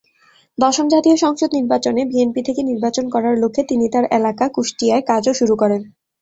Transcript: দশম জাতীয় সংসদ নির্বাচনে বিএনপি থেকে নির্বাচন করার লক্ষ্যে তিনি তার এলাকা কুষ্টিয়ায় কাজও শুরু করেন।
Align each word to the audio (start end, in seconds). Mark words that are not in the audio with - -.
দশম 0.57 0.85
জাতীয় 0.93 1.15
সংসদ 1.17 1.49
নির্বাচনে 1.53 2.01
বিএনপি 2.05 2.41
থেকে 2.47 2.61
নির্বাচন 2.63 3.05
করার 3.13 3.35
লক্ষ্যে 3.37 3.63
তিনি 3.69 3.85
তার 3.93 4.05
এলাকা 4.17 4.45
কুষ্টিয়ায় 4.55 5.03
কাজও 5.09 5.33
শুরু 5.39 5.55
করেন। 5.61 5.81